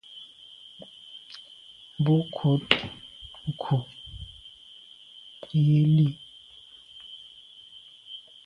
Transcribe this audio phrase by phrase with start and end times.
[2.03, 2.65] Bon nkùt
[3.49, 3.75] nku
[5.65, 6.07] yi li.